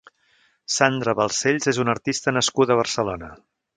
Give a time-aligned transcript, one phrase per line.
[0.75, 3.31] Sandra Balsells és una artista nascuda a Barcelona.